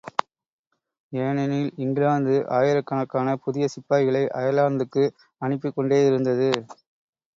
ஏனெனில், 1.11 1.67
இங்கிலாந்து 1.77 2.35
ஆயிரக்கணக்கான 2.57 3.35
புதிய 3.43 3.67
சிப்பாய்களை 3.75 4.23
அயர்லாந்துக்கு 4.39 5.05
அனுப்பிக் 5.41 5.77
கொண்டேயிருந்தது. 5.77 6.49